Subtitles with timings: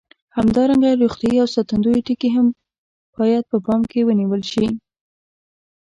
[0.37, 2.47] همدارنګه روغتیایي او ساتندوي ټکي هم
[3.17, 4.67] باید په پام کې ونیول شي.